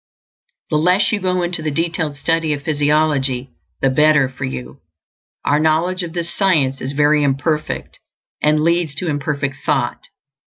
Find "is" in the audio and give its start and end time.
6.81-6.93